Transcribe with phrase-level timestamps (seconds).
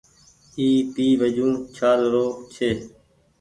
[0.57, 2.69] اي پي وجون ڇآل رو ڇي۔